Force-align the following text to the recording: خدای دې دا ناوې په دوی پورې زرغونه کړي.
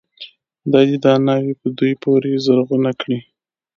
خدای 0.61 0.85
دې 0.91 0.97
دا 1.05 1.13
ناوې 1.27 1.53
په 1.61 1.67
دوی 1.77 1.93
پورې 2.03 2.31
زرغونه 2.45 2.91
کړي. 3.01 3.19